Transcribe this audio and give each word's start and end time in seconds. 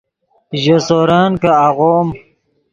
ژے 0.61 0.77
سورن 0.87 1.31
کہ 1.41 1.49
آغوم 1.65 2.07